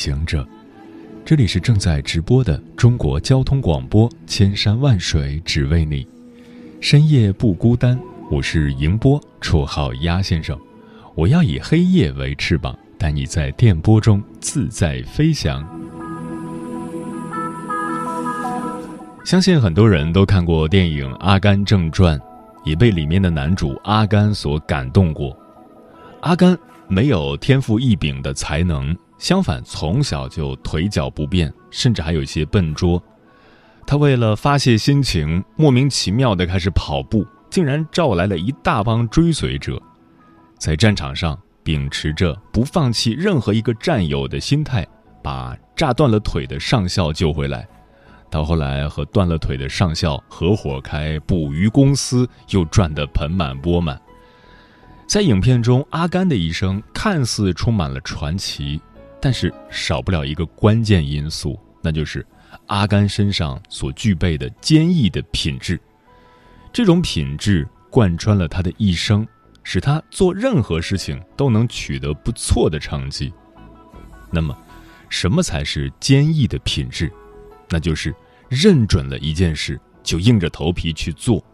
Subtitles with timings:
[0.00, 0.48] 行者，
[1.26, 6.08] 这里是正在直播的中国交通广播，千山万水只为你，
[6.80, 8.00] 深夜不孤单。
[8.30, 10.58] 我是迎波，绰号鸭先生。
[11.14, 15.62] 我要以黑夜为翅膀，带你在电波中自在飞翔。
[19.22, 22.18] 相信很多人都看过电影《阿甘正传》，
[22.64, 25.36] 也被里面的男主阿甘所感动过。
[26.22, 26.58] 阿甘。
[26.92, 33.00] 没有天赋异禀的才能，相反，从小就腿脚不便，甚至还有些笨拙。
[33.86, 39.80] 他为了发泄心情，莫名其妙的开始跑步，竟然召来了一大帮追随者。
[40.56, 44.86] 在战场上，秉持着不放弃任何一个战友的心态，
[45.22, 47.68] 把炸断了腿的上校救回来。
[48.30, 54.00] 到后来，和断了腿的上校合伙开捕鱼公司，又赚得盆满钵满。
[55.06, 58.80] 在影片中，阿甘的一生看似充满了传奇，
[59.20, 62.26] 但是少不了一个关键因素，那就是
[62.66, 65.80] 阿甘身上所具备的坚毅的品质。
[66.72, 69.26] 这种品质贯穿了他的一生，
[69.62, 73.32] 使他做任何事情都能取得不错的成绩。
[74.30, 74.56] 那么，
[75.08, 77.12] 什么才是坚毅的品质？
[77.68, 78.14] 那就是
[78.48, 81.44] 认准了一件事就硬着头皮去做，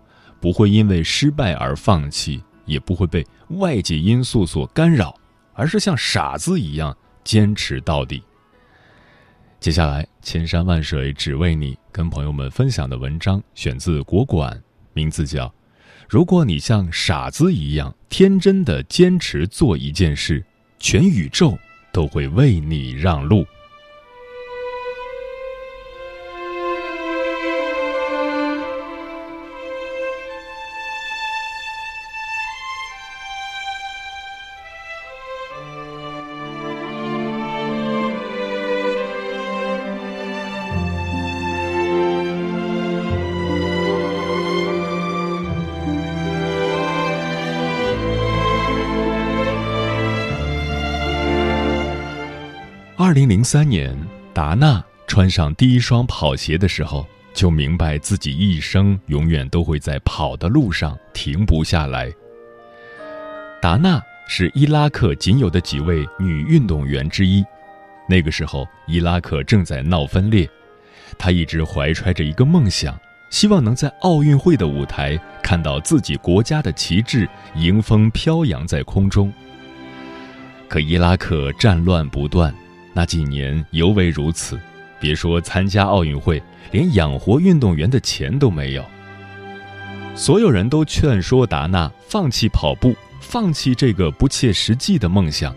[0.41, 2.43] 不会因为失败而放弃。
[2.67, 5.15] 也不会被外界因素所干扰，
[5.53, 8.23] 而是像傻子一样坚持到底。
[9.59, 15.49] 接下来，千山万水只为你，跟朋友们分享的文章选自国馆，名字叫
[16.09, 20.45] 《如果你像傻子一样天真的坚持做一件事，
[20.79, 21.59] 全宇宙
[21.93, 23.43] 都会为你让路》。
[53.17, 53.99] 零零三年，
[54.35, 62.13] 达娜穿上第一双跑鞋的时候，就明白自己一生永远都会在跑的路上停不下来。
[63.59, 67.43] 达娜是伊拉克仅有的几位女运动员之一。
[68.07, 70.47] 那个时候，伊拉克正在闹分裂，
[71.17, 72.95] 她一直怀揣着一个梦想，
[73.31, 79.33] 希望能在奥运会的舞台看到自己国家的旗帜迎风飘扬在空中。
[80.69, 82.55] 可伊拉克战乱不断。
[82.97, 84.59] 那几年尤为如此，
[84.99, 88.83] 别说参加奥运会，连养活运动员的钱都没有。
[90.15, 95.55] 所有人都劝说达纳放弃跑步，放弃这个不切实际的梦想。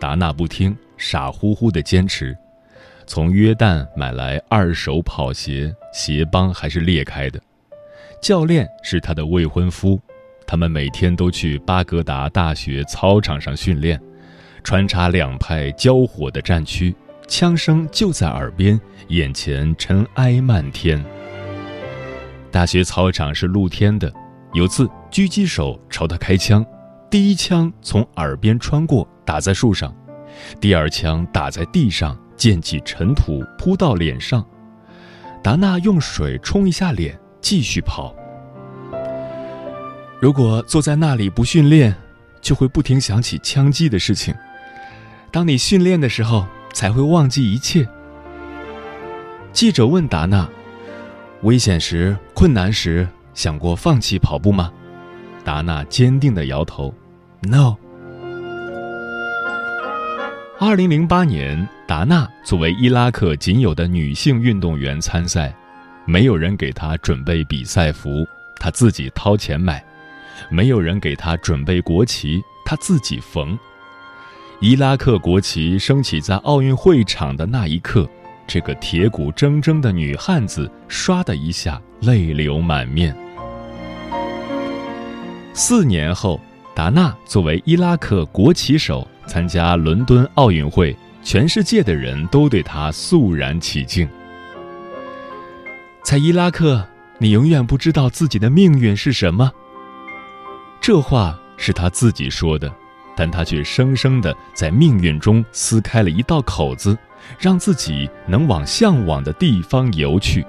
[0.00, 2.36] 达纳不听，傻乎乎的坚持，
[3.06, 7.40] 从约旦买来二手跑鞋，鞋帮还是裂开的。
[8.20, 10.00] 教练是他的未婚夫，
[10.44, 14.00] 他们每天都去巴格达大学操场上训练。
[14.64, 16.96] 穿插两派交火的战区，
[17.28, 21.04] 枪声就在耳边，眼前尘埃漫天。
[22.50, 24.10] 大学操场是露天的，
[24.54, 26.64] 有次狙击手朝他开枪，
[27.10, 29.92] 第一枪从耳边穿过，打在树上；
[30.58, 34.42] 第二枪打在地上，溅起尘土扑到脸上。
[35.42, 38.14] 达娜用水冲一下脸，继续跑。
[40.22, 41.94] 如果坐在那里不训练，
[42.40, 44.34] 就会不停想起枪击的事情。
[45.34, 47.84] 当你训练的时候，才会忘记一切。
[49.52, 50.48] 记者问达娜
[51.42, 54.72] ：“危险时、困难时，想过放弃跑步吗？”
[55.42, 56.94] 达娜坚定的摇头
[57.42, 57.74] ：“No。”
[60.60, 65.52] 二零零八年，达娜作为伊拉克仅有的女性运动员参赛，
[66.04, 68.24] 没有人给她准备比赛服，
[68.60, 69.80] 她自己掏钱买；
[70.48, 73.58] 没有人给她准备国旗，她自己缝。
[74.66, 78.08] 伊拉克国旗升起在奥运会场的那一刻，
[78.46, 83.14] 这个铁骨铮铮的女汉子唰的一下泪流满面。
[85.52, 86.40] 四年后，
[86.74, 94.08] 达娜作为伊拉克国旗手参加伦敦奥运会，全世界的人都对他肃然起敬。
[96.02, 96.82] 在伊拉克，
[97.18, 99.52] 你永远不知道自己的命运是什么。
[100.80, 102.74] 这话是他自己说的，
[103.16, 106.96] 但他却生生的在命运中撕开了一道口子，
[107.38, 110.44] 让自己能往向往的地方游去。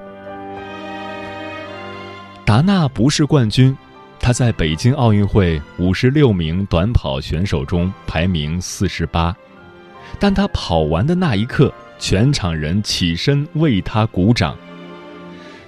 [2.45, 3.75] 达纳不是冠军，
[4.19, 9.35] 他在北京奥运会五十六名短跑选手中排名四十八，
[10.19, 14.55] 但他跑完的那一刻，全场人起身为他鼓掌。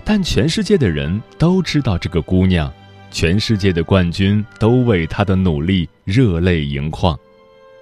[0.04, 2.72] 但全世界的人都知道这个姑娘，
[3.12, 7.20] 全世界的冠军都为她的努力热泪盈眶。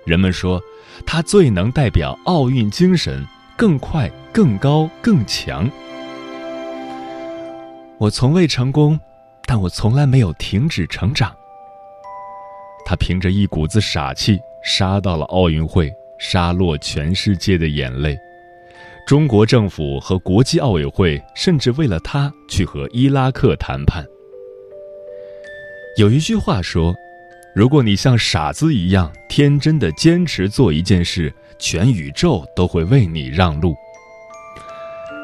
[0.03, 0.59] 人们说，
[1.05, 3.23] 他最能代表奥运精神，
[3.55, 5.69] 更快、更高、更强。
[7.99, 8.99] 我从未成功，
[9.45, 11.31] 但我从来没有停止成长。
[12.83, 18.17] 他凭着一股子傻气，杀到了奥运会，杀落全世界的眼泪。
[19.05, 24.03] 中国政府和国际奥委会甚至为了他去和伊拉克谈判。
[25.99, 26.93] 有一句话说
[27.55, 33.73] ：“如果你像傻子一样天真的坚持做一件事，全宇宙都会为你让路。”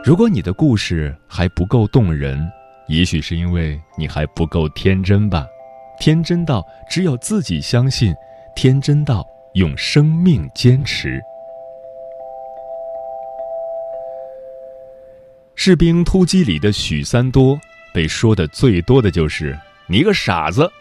[0.02, 2.50] 如果你的故事还不够动人，
[2.88, 5.46] 也许是因为你还不够天真吧，
[6.00, 8.16] 天真到只有自己相信，
[8.56, 11.20] 天真到用生命坚持。
[15.54, 17.60] 士兵突击里的许三多
[17.94, 20.72] 被说的最多的就是“你个傻子”。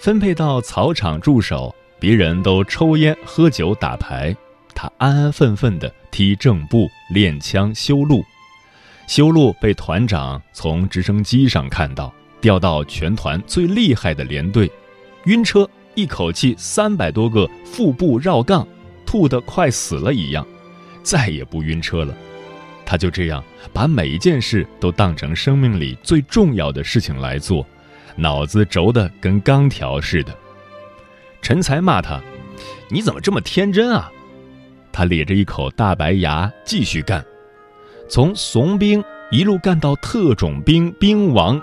[0.00, 4.34] 分配到草场驻守，别人都抽烟喝酒打牌，
[4.74, 8.24] 他安安分分的踢正步练枪修路。
[9.06, 12.10] 修路被团长从直升机上看到，
[12.40, 14.72] 调到全团最厉害的连队，
[15.26, 18.66] 晕车，一口气三百多个腹部绕杠，
[19.04, 20.46] 吐得快死了一样，
[21.02, 22.16] 再也不晕车了。
[22.86, 27.66] 他就这样把每一件事都当成生命里最重要的事情来做，
[28.16, 30.36] 脑子轴的跟钢条似的。
[31.42, 32.20] 陈才骂他
[32.90, 34.10] ：“你怎么这么天真啊？”
[34.92, 37.24] 他咧着一口大白牙继续干，
[38.08, 41.60] 从怂兵一路干到特种兵兵王。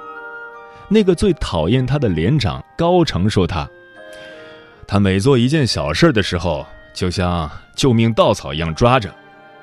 [0.89, 3.69] 那个最讨厌他的连长高成说他
[4.88, 9.13] ：“他每做一件小事的时候，就像救命稻草一样抓着。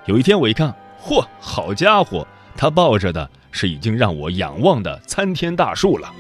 [0.06, 2.26] 有一天我一看。”嚯，好家伙！
[2.56, 6.10] 他抱着的是已经让我仰望的参天大树了。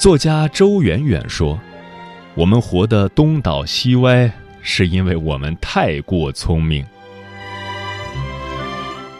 [0.00, 1.60] 作家周远远说
[2.34, 4.32] ：“我们活得东倒西歪，
[4.62, 6.82] 是因为我们太过聪明。”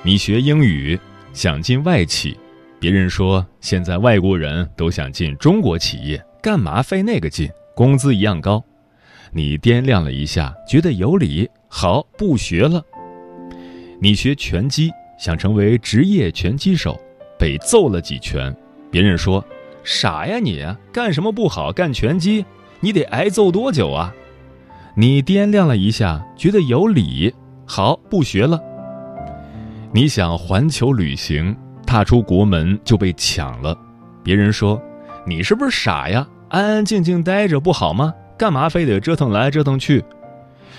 [0.03, 0.99] 你学英语
[1.35, 2.35] 想进外企，
[2.79, 7.51] 别人说现在外国人都想进中国企业，干嘛费那个劲？
[7.75, 8.65] 工资一样高。
[9.33, 11.47] 你掂量了一下，觉得有理。
[11.69, 12.83] 好，不学了。
[14.01, 16.99] 你学拳击，想成为职业拳击手，
[17.39, 18.57] 被揍了几拳。
[18.91, 19.45] 别人说
[19.93, 21.73] ：“傻呀你，干什么不好？
[21.73, 22.45] 干拳击，
[22.79, 24.15] 你得挨揍多久啊？”
[24.95, 27.35] 你掂量了一下，觉得有理。
[27.67, 28.61] 好，不学了。
[29.93, 33.77] 你想环球旅行，踏出国门就被抢了。
[34.23, 34.81] 别人说
[35.27, 36.25] ：“你是不是傻呀？
[36.51, 38.15] 安安静静待着不好吗？
[38.39, 40.05] 干嘛非得折腾来折腾去？”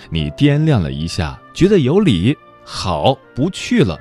[0.10, 4.00] 你掂量了一下，觉得有理，好，不去了。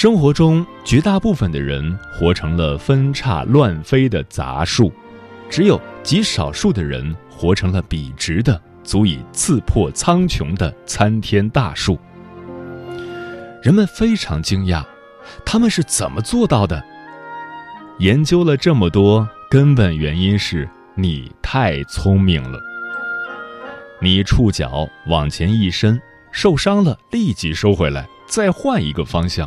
[0.00, 4.90] 生活中绝大部分的人活成了分叉乱飞的杂树，
[5.50, 11.98] 只有极少数的人活成了笔直的、足以刺破苍穹的参天大树。
[13.62, 14.82] 人们非常惊讶，
[15.44, 16.82] 他们是怎么做到的？
[17.98, 22.58] 研究了这么多，根本原因是你太聪明了。
[24.00, 26.00] 你触角往前一伸，
[26.32, 29.46] 受伤了立即收回来，再换一个方向。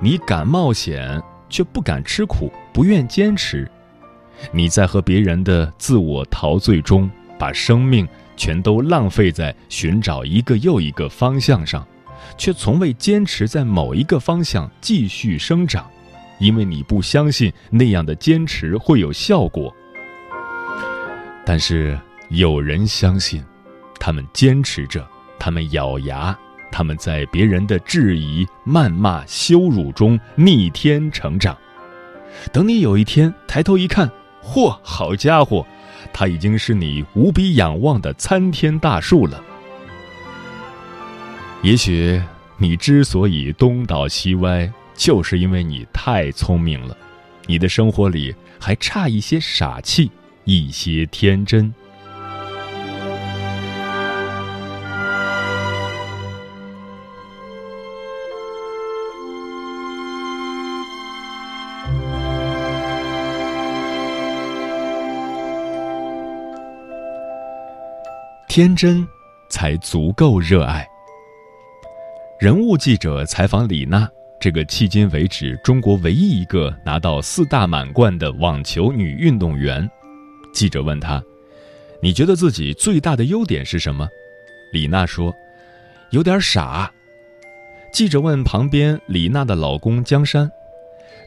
[0.00, 3.70] 你敢冒险，却不敢吃苦，不愿坚持。
[4.52, 11.86] 你在和别人的自我陶醉中，把生命全都浪费在寻找一个又一个方向上，
[12.36, 15.88] 却从未坚持在某一个方向继续生长，
[16.38, 19.74] 因为你不相信那样的坚持会有效果。
[21.46, 21.98] 但是
[22.28, 23.44] 有人相信。
[24.00, 26.38] 他们坚持着，他们咬牙，
[26.74, 31.56] 他们在别人的质疑、谩骂、羞辱中逆天成长。
[32.52, 34.10] 等你有一天抬头一看，
[34.42, 35.64] 嚯，好家伙，
[36.12, 39.40] 他已经是你无比仰望的参天大树了。
[41.62, 42.20] 也许
[42.58, 46.96] 你之所以东倒西歪，就是因为你太聪明了，
[47.46, 50.10] 你的生活里还差一些傻气，
[50.42, 51.72] 一些天真。
[68.54, 69.04] 天真，
[69.48, 70.86] 才足够热爱。
[72.38, 74.08] 人物记者采访李娜，
[74.38, 79.90] 这个迄今为止中国唯一一个拿到四大满贯的网球女运动员。
[80.52, 81.20] 记者问她
[82.00, 84.08] ：“你觉得自己最大的优点是什么？”
[84.72, 85.34] 李娜说
[86.10, 86.88] ：“有点傻。”
[87.92, 90.48] 记者问旁边李娜的老公江山：“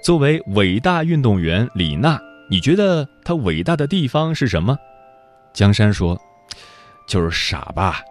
[0.01, 2.17] 作为伟大运动员李娜，
[2.49, 4.77] 你觉得她伟大的地方是什么？”
[5.51, 6.17] 江山说。
[7.07, 8.03] 就是傻吧？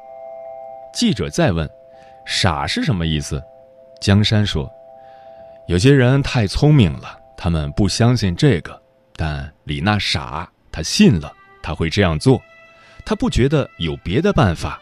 [0.95, 1.69] 记者再问
[2.25, 3.43] ：“傻是什么意思？”
[4.01, 4.71] 江山说
[5.69, 8.83] ：“有些人太聪明了，他们不相信这个。
[9.15, 11.31] 但李娜傻，她信了，
[11.63, 12.43] 她会这样做，
[13.05, 14.81] 她不觉得有别的办法。”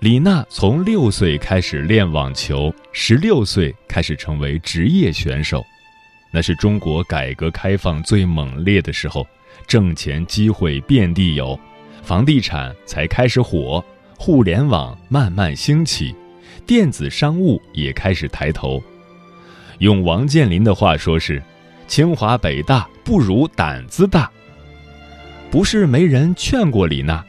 [0.00, 5.64] 李娜从六岁开始练网球，十六岁开始成为职业选手，
[6.30, 9.26] 那是中国改革开放最猛烈的时候。
[9.70, 11.56] 挣钱机会遍地有，
[12.02, 13.84] 房地产才开始火，
[14.18, 16.12] 互联网慢慢兴起，
[16.66, 18.82] 电子商务也开始抬头。
[19.78, 21.40] 用王健林的话说是
[21.86, 24.28] ：“清华北大不如胆子大。”
[25.52, 27.24] 不是没人劝过李娜，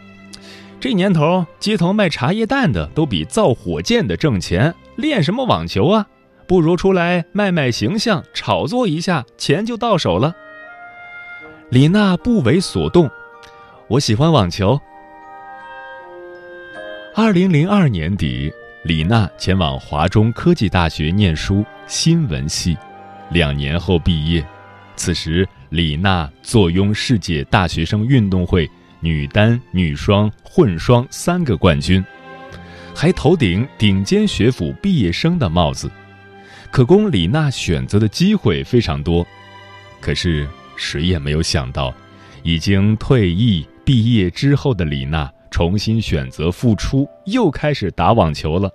[0.79, 6.07] 这年头街头卖茶叶蛋的都比造火箭的挣钱，练什么网球啊？
[6.47, 10.35] 不如出来卖卖形象，炒作一下，钱就到手了。
[11.71, 13.09] 李娜不为所动，
[13.87, 14.77] 我喜欢网球。
[17.15, 18.51] 二零零二年底，
[18.83, 22.77] 李娜前往华中科技大学念书，新闻系，
[23.29, 24.45] 两年后毕业。
[24.97, 32.03] 此时，李娜坐拥世界大学生运动会女单、女双、混双三个冠军，
[32.93, 35.89] 还头顶顶尖学府毕业生的帽子，
[36.69, 39.25] 可供李娜选择的机会非常多。
[40.01, 40.45] 可是。
[40.75, 41.93] 谁也没有想到，
[42.43, 48.69] 已经退役毕业之后的李娜重新选择复出，又开始打网球了。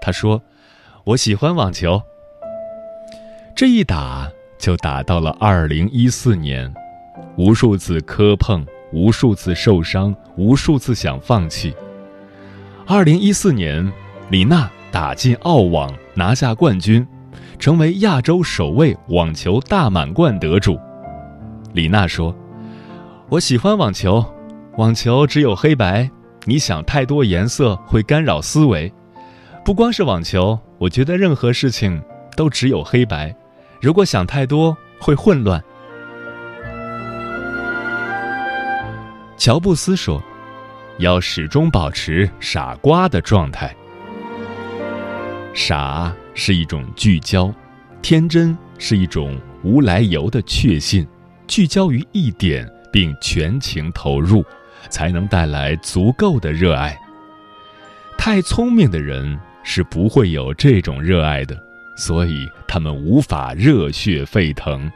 [0.00, 0.42] 她说
[1.04, 2.02] ：“我喜欢网球。”
[3.54, 6.72] 这一打就打到了二零一四年，
[7.36, 11.74] 无数次磕碰，无数次受伤，无数次想放弃。
[12.86, 13.92] 二零一四年，
[14.30, 17.06] 李娜打进澳网，拿下冠军，
[17.58, 20.80] 成为亚洲首位网球大满贯得主。
[21.72, 22.36] 李娜说
[23.30, 24.22] ：“我喜欢网球，
[24.76, 26.08] 网球只有黑白，
[26.44, 28.92] 你想太多颜色会干扰思维。
[29.64, 32.02] 不光是网球，我觉得任何事情
[32.36, 33.34] 都只有黑白，
[33.80, 35.62] 如果想太多会混乱。”
[39.38, 40.22] 乔布斯说
[41.00, 43.74] ：“要始终保持傻瓜的状态。
[45.54, 47.50] 傻是一种聚焦，
[48.02, 51.06] 天真是一种无来由的确信。”
[51.46, 54.44] 聚焦于一点，并全情投入，
[54.88, 56.96] 才能带来足够的热爱。
[58.16, 61.60] 太聪明的人是不会有这种热爱的，
[61.96, 64.90] 所以他们无法热血沸腾。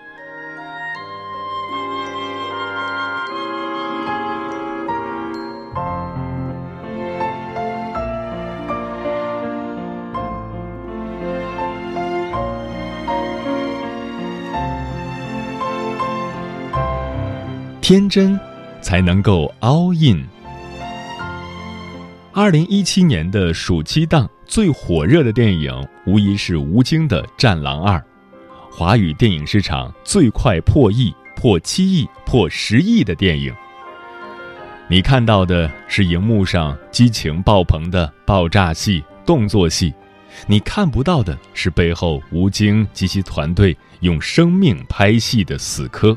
[17.89, 18.37] 天真，
[18.81, 20.27] 才能够 all in。
[22.33, 25.73] 二零一七年的暑期档最火热的电影，
[26.05, 27.97] 无疑是吴京的《战狼二》，
[28.73, 33.55] 华语电影市场最快破亿、破七亿、破十亿的电影。
[34.89, 39.95] 你看到的是荧幕上激情爆棚的爆炸戏、动作戏，
[40.49, 46.11] 你看不到的是背后吴京及其团队用生命拍戏的死磕。《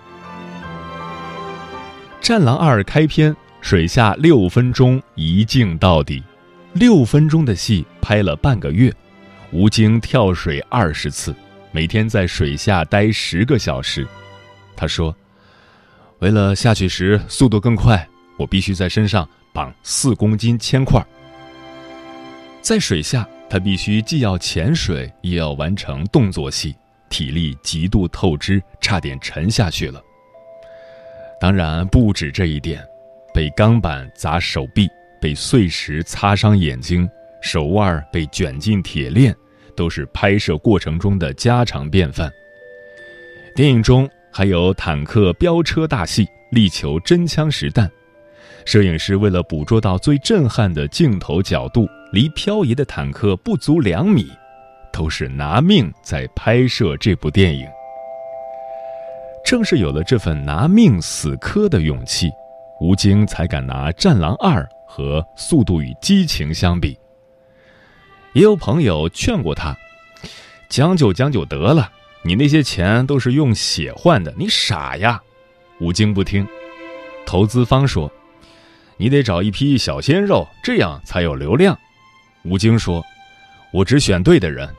[2.30, 6.24] 战狼二》开篇，水下六分钟一镜到底，
[6.74, 8.94] 六分钟的戏拍了半个月，
[9.52, 11.34] 吴京跳水二十次，
[11.72, 14.08] 每天在水下待十个小时。
[14.76, 15.16] 他说
[16.22, 18.08] ：“为了下去时速度更快，
[18.38, 21.04] 我必须在身上绑四公斤铅块。
[22.62, 26.76] 在水下，他必须既要潜水，也要完成动作戏，
[27.10, 30.00] 体力极度透支，差点沉下去了。”
[31.40, 32.86] 当然不止这一点，
[33.34, 34.90] 被钢板砸手臂，
[35.22, 37.10] 被碎石擦伤眼睛，
[37.42, 39.34] 手腕被卷进铁链，
[39.76, 42.30] 都是拍摄过程中的家常便饭。
[43.56, 47.90] 电影中，还有坦克飙车大戏，力求真枪实弹。
[48.66, 54.30] 摄影师为了捕捉到最震撼的镜头角度，离漂移的坦克不足两米，
[54.92, 57.66] 都是拿命在拍摄这部电影。
[59.50, 62.30] 正是有了这份拿命死磕的勇气，
[62.80, 66.96] 吴京才敢拿《战狼二》和《速度与激情》相比。
[68.34, 69.76] 也有朋友劝过他，
[70.70, 71.92] 将就将就得了，
[72.22, 75.20] 你那些钱都是用血换的，你傻呀！
[75.80, 76.48] 吴京不听，
[77.26, 78.12] 投资方说。
[78.98, 81.76] 你得找一批小鲜肉，这样才有流量。
[82.44, 83.04] 吴京说
[83.74, 84.70] ：“我只选对的人。”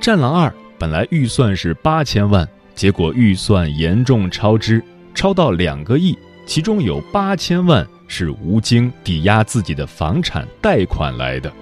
[0.04, 4.82] 《战狼二》本来预算是八千万，结果预算严重超支，
[5.14, 11.52] 超到两个亿，其中有八千万是吴京抵押自己的房产贷款来的。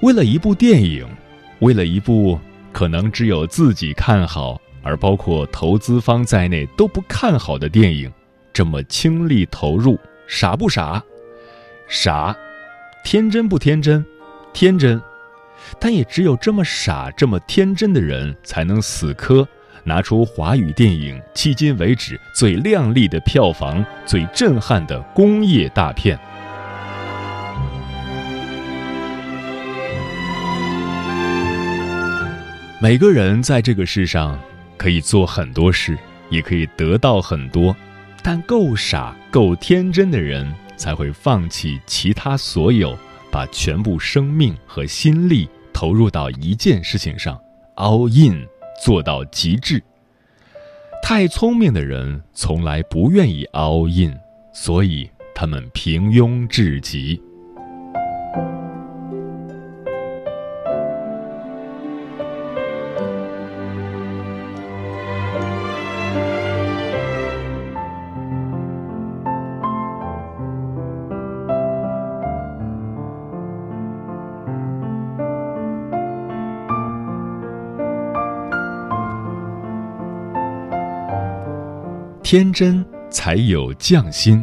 [0.00, 1.06] 为了一部电影，
[1.60, 2.38] 为了一部
[2.72, 8.10] 可能只有自己看好，而包括投资方在内都不看好的电影。
[8.52, 11.02] 这么倾力投入，傻不傻？
[11.88, 12.36] 傻，
[13.04, 14.04] 天真不天真？
[14.52, 15.00] 天真，
[15.80, 19.46] 但也只有这么傻、这么天真的人，才能死磕，
[19.84, 26.18] 拿出华语电影迄今为止最亮丽的票房、最震撼的工业大片。
[32.80, 34.38] 每个人在这个世上，
[34.76, 35.96] 可以做很多事，
[36.30, 37.76] 也可以得到很多。
[38.24, 42.98] 但够傻、够天真的人，才会放弃其他所有，
[43.30, 47.40] 把全部生命和心力投入到一件事情上
[47.76, 48.46] ，all in，
[48.84, 49.82] 做到极致。
[51.02, 54.18] 太聪明的人从来不愿意 all in，
[54.52, 57.20] 所以他们平庸至极。
[82.32, 84.42] 天真才有匠心。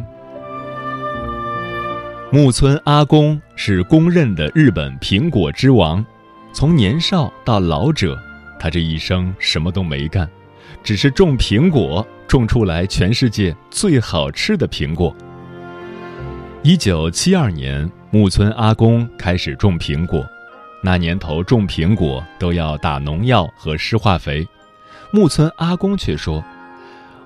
[2.30, 6.06] 木村阿公是公认的日本苹果之王，
[6.52, 8.16] 从年少到老者，
[8.60, 10.30] 他这一生什么都没干，
[10.84, 15.12] 只是种苹果，种出来全世界最好吃的苹果。
[16.62, 20.24] 一九七二年，木村阿公开始种苹果，
[20.80, 24.46] 那年头种苹果都要打农药和施化肥，
[25.10, 26.40] 木村阿公却说。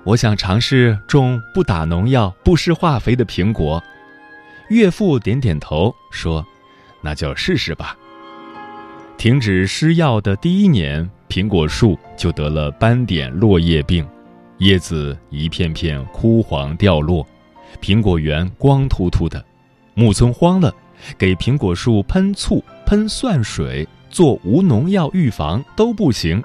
[0.05, 3.83] 我想尝试种不打农药、不施化肥的苹果。
[4.69, 6.45] 岳父点点头说
[7.01, 7.97] ：“那就试试吧。”
[9.17, 14.07] 停止施药的第一年，苹果树就得了斑点落叶病，
[14.59, 17.25] 叶子一片片枯黄掉落，
[17.81, 19.43] 苹果园光秃秃的。
[19.95, 20.71] 木村慌了，
[21.17, 26.43] 给苹果树喷醋、喷蒜水，做无农药预防都不行。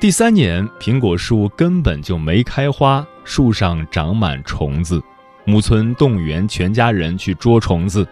[0.00, 5.02] 第三年，苹果树根本就没开花，树上长满虫子。
[5.44, 8.06] 木村动员全家人去捉虫子，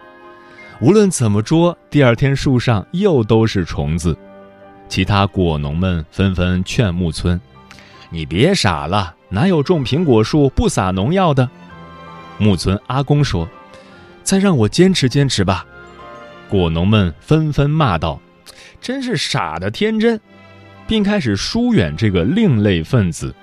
[0.81, 4.18] 无论怎么捉，第二天树上又都是虫子。
[4.88, 7.40] 其他果农们纷纷劝木村
[8.11, 11.49] ：“你别傻了，哪有种苹果树不撒农药的？”
[12.37, 13.49] 木村阿公说
[14.25, 15.64] ：“再让我坚持坚持吧。”
[16.51, 18.20] 果农们纷纷骂道
[18.83, 20.20] ：“真是傻的天真。”
[20.87, 23.35] 并开始疏远这个另类分子。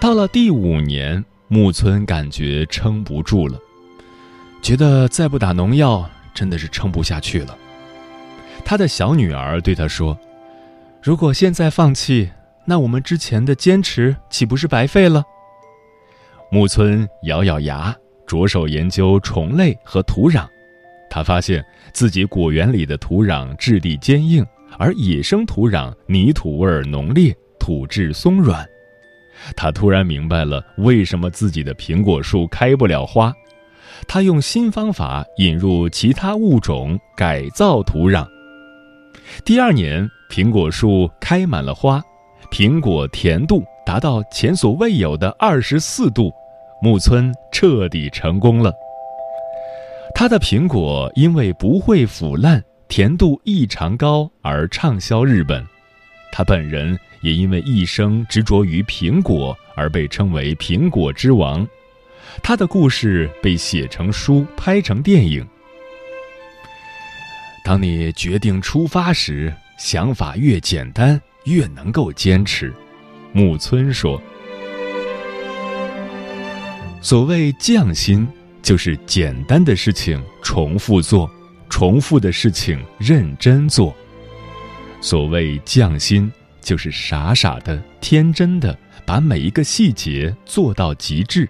[0.00, 3.58] 到了第五年，木村感觉撑不住了，
[4.60, 7.56] 觉得再不打农药真的是撑不下去了。
[8.64, 10.18] 他的小女儿对他说
[11.02, 12.30] ：“如果现在放弃，
[12.66, 15.22] 那我们之前的坚持岂不是白费了？”
[16.50, 17.94] 木村咬咬牙，
[18.26, 20.46] 着手研究虫类和土壤。
[21.10, 24.44] 他发现自己果园里的土壤质地坚硬。
[24.78, 28.66] 而野生土壤泥土味浓烈，土质松软。
[29.56, 33.32] 他突然明白了为什么自己的苹果树开不了花。
[34.08, 38.26] 他用新方法引入其他物种，改造土壤。
[39.44, 42.02] 第二年，苹果树开满了花，
[42.50, 46.32] 苹果甜度达到前所未有的二十四度。
[46.82, 48.72] 木村彻底成功了。
[50.14, 52.62] 他的苹果因为不会腐烂。
[52.88, 55.66] 甜度异常高而畅销日本，
[56.30, 61.66] 他本人也因为一生执着于苹果而被称为“苹果之王”。
[62.42, 65.46] 他的故事被写成书、拍成电影。
[67.64, 72.72] 当你决定出发时，想法越简单，越能够坚持。
[73.32, 74.20] 木村说
[77.00, 78.28] ：“所谓匠心，
[78.62, 81.30] 就是简单的事情重复做，
[81.68, 83.94] 重复的事情认真做。
[85.00, 91.48] 所谓匠心，就是傻傻的、天真的，把每一个细节做到极致。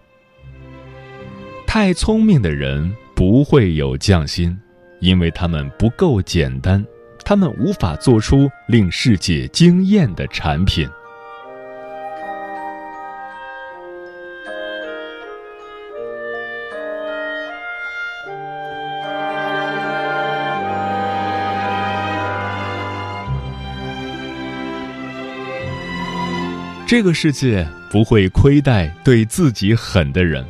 [1.67, 4.57] 太聪明的人不会有匠心，
[5.01, 6.85] 因为他们不够简单，
[7.25, 10.89] 他们无法做出令世界惊艳的产品。”
[26.97, 30.47] 这个世界不会亏待对自己狠的人。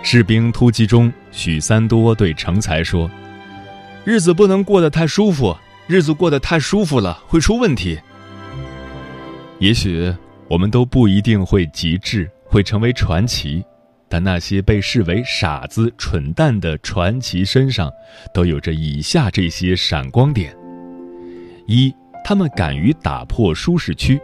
[0.00, 3.10] 士兵突击中，许三多对成才说
[4.06, 5.56] ：“日子不能过得太舒服，
[5.88, 7.98] 日子过得太舒服了会出问题。
[9.58, 10.14] 也许
[10.46, 13.64] 我们都不一定会极致，会成为传奇，
[14.08, 17.90] 但那些被视为傻子、蠢蛋的传奇身上，
[18.32, 20.56] 都有着以下这些闪光点：
[21.66, 21.92] 一，
[22.24, 24.20] 他们敢于打破舒适区。”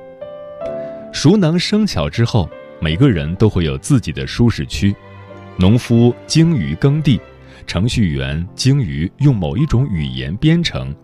[1.13, 2.49] 熟能生巧之后，
[2.81, 4.95] 每个人都会有自己的舒适区。
[5.57, 7.21] 农夫精于耕地，
[7.67, 10.95] 程序员精于用某一种语言编程，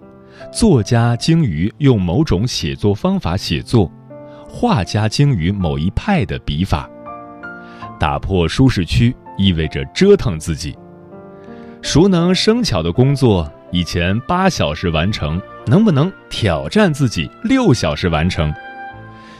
[0.53, 3.91] 作家精于用某种写作方法写作，
[4.49, 6.89] 画家精于某一派的笔法。
[7.99, 10.77] 打破舒适区意味着折腾自己。
[11.83, 18.53] 熟能生巧的工作，以前八小时完成，能不能挑战自己六小时完成？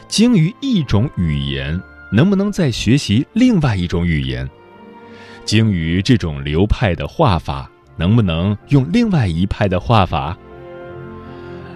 [0.07, 4.49] 精于一种语言，能不能再学习另外一种语言？
[5.43, 10.37] 精于这种流派的画法，能不能用另外一派的画法？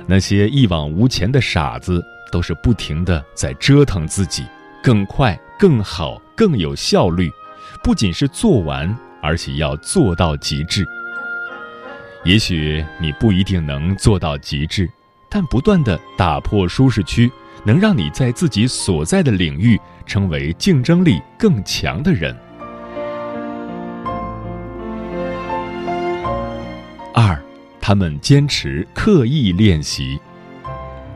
[0.07, 4.45] 那些一往无前的傻子，都是不停的在折腾自己，
[4.81, 7.29] 更快、更好、更有效率。
[7.83, 10.85] 不仅是做完，而且要做到极致。
[12.23, 14.89] 也许你不一定能做到极致，
[15.29, 17.31] 但不断的打破舒适区。
[17.65, 22.35] 能让你在自己所在的领域成为竞争力更强的人。
[27.13, 27.41] 二，
[27.81, 30.19] 他们坚持刻意练习。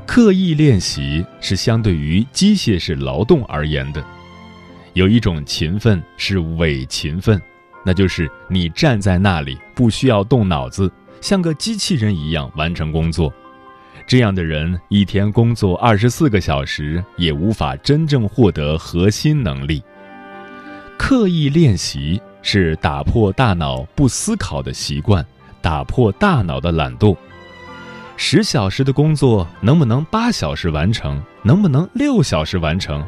[0.06, 4.04] 刻意练习是相对于机械式劳动而言的。
[4.94, 7.42] 有一种勤奋是伪勤奋，
[7.86, 13.34] 那就是你站在那里不需要动脑子，像个机器人一样完成工作。
[14.06, 19.82] 这样的人一天工作二十四个小时，也无法真正获得核心能力。
[20.98, 25.26] 刻意练习是打破大脑不思考的习惯，
[25.62, 27.16] 打破大脑的懒惰。
[28.18, 31.22] 十小时的工作能不能八小时完成？
[31.42, 33.04] 能不能六小时完成？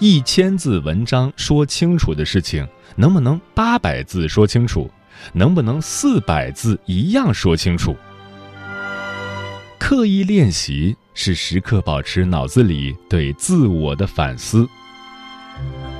[0.00, 2.66] 一千字文章说清楚的事情，
[2.96, 4.90] 能不能八百字说清楚？
[5.32, 7.94] 能不能四百字一样说清楚？
[9.94, 14.66] 刻意练习是时刻保持脑子里对自我的反思。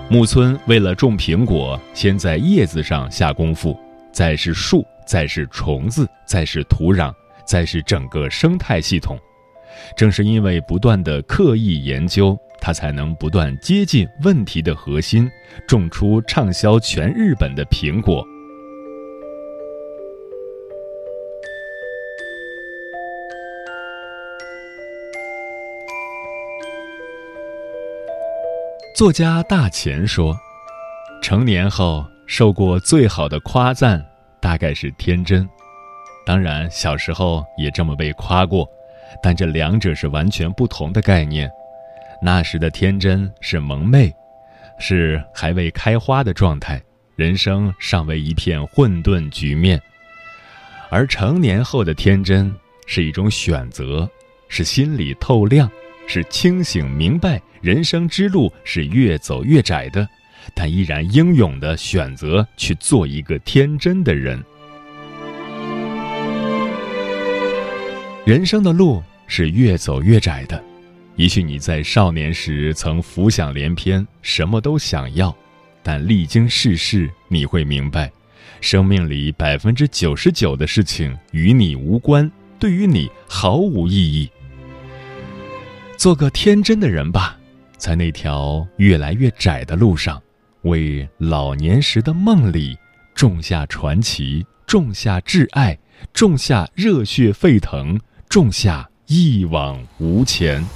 [0.08, 3.78] 木村为了种苹果，先在叶子上下功夫，
[4.10, 7.12] 再是树，再是虫子，再是土壤，
[7.44, 9.18] 再是整个生态系统。
[9.94, 15.30] 正是因为不断的刻意研究，他才能不断接近问题的核心，
[15.68, 18.26] 种出畅销全日本的苹果。
[28.94, 30.38] 作家大钱说
[31.22, 34.04] ：“成年后受过最好的夸赞，
[34.38, 35.48] 大概是天真。
[36.26, 38.68] 当然，小时候也这么被夸过，
[39.22, 41.50] 但这两者是完全不同的概念。
[42.20, 44.14] 那时的天真是蒙昧，
[44.78, 46.80] 是还未开花的状态，
[47.16, 49.78] 人生尚为一片混沌局面；
[50.90, 52.54] 而成年后的天真
[52.86, 54.06] 是一种选择，
[54.48, 55.68] 是心里透亮。”
[56.14, 60.06] 是清醒明白，人生之路是越走越窄的，
[60.54, 64.38] 但依然英勇的选择去做一个天真的人。
[68.26, 70.62] 人生的路是越走越窄的，
[71.16, 75.34] 也许你在少年时曾浮想联翩，什么都想要，
[75.82, 78.12] 但历经世事，你会明白，
[78.60, 84.30] 生命里百分之九十九的事情与你无关，对于你毫无意义。
[86.02, 87.38] 做个天真的人吧，
[87.76, 90.20] 在那条越来越窄的路上，
[90.62, 92.76] 为老年时的梦里
[93.14, 95.78] 种下传奇，种下挚爱，
[96.12, 100.66] 种下热血沸腾，种下一往无前。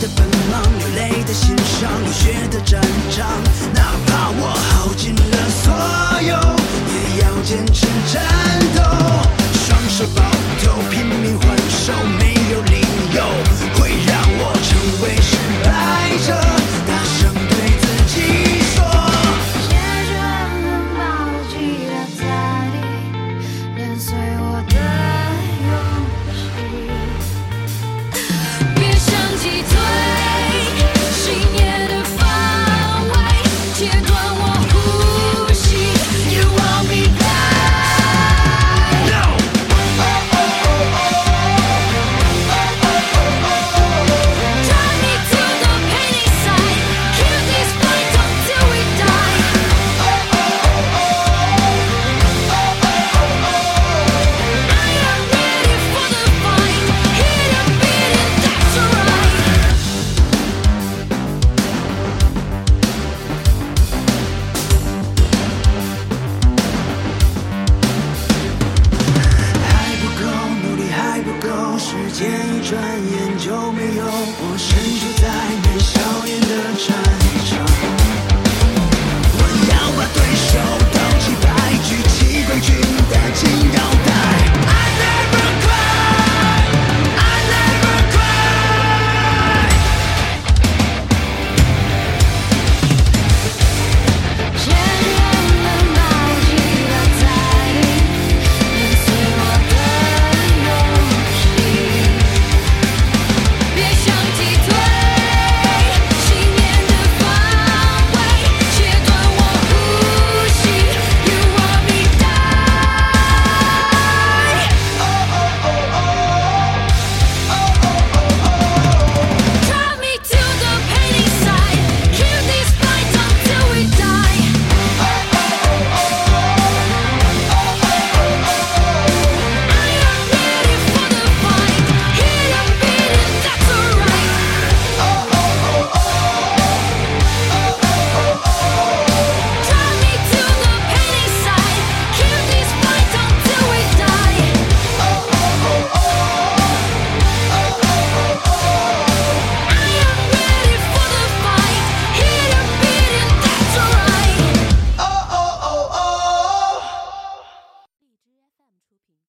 [0.00, 2.80] 的奔忙流泪的心伤流血的战
[3.10, 3.26] 场
[3.72, 6.36] 哪怕我耗尽了所有
[6.92, 8.55] 也要坚持着